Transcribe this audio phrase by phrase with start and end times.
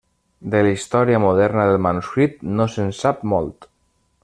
[0.53, 3.71] De la història moderna del manuscrit no se'n sap molt.